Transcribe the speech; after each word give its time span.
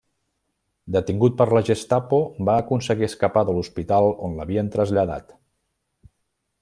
Detingut 0.93 1.35
per 1.41 1.45
la 1.57 1.61
Gestapo, 1.67 2.19
va 2.49 2.55
aconseguir 2.63 3.07
escapar 3.09 3.45
de 3.51 3.55
l'hospital 3.59 4.09
on 4.29 4.35
l'havien 4.41 4.73
traslladat. 4.79 5.39